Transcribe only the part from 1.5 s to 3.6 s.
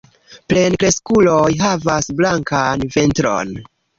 havas blankan ventron.